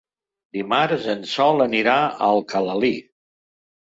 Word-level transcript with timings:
Dimarts 0.57 1.05
en 1.13 1.21
Sol 1.33 1.63
anirà 1.67 1.99
a 2.07 2.11
Alcalalí. 2.37 2.95